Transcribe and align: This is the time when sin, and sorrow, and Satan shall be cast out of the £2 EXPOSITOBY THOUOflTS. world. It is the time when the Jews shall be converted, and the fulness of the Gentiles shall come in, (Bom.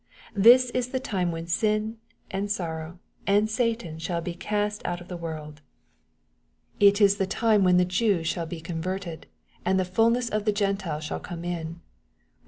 This 0.33 0.71
is 0.71 0.87
the 0.87 0.99
time 0.99 1.31
when 1.31 1.45
sin, 1.45 1.99
and 2.31 2.49
sorrow, 2.51 2.97
and 3.27 3.47
Satan 3.47 3.99
shall 3.99 4.19
be 4.19 4.33
cast 4.33 4.83
out 4.83 4.99
of 4.99 5.09
the 5.09 5.13
£2 5.15 5.17
EXPOSITOBY 5.19 5.21
THOUOflTS. 5.21 5.43
world. 5.43 5.61
It 6.79 7.01
is 7.01 7.17
the 7.17 7.27
time 7.27 7.63
when 7.63 7.77
the 7.77 7.85
Jews 7.85 8.25
shall 8.27 8.47
be 8.47 8.61
converted, 8.61 9.27
and 9.63 9.79
the 9.79 9.85
fulness 9.85 10.27
of 10.27 10.45
the 10.45 10.51
Gentiles 10.53 11.03
shall 11.03 11.19
come 11.19 11.45
in, 11.45 11.67
(Bom. 11.73 11.81